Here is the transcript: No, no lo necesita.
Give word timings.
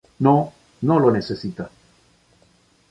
No, 0.17 0.51
no 0.81 0.99
lo 0.99 1.11
necesita. 1.11 1.69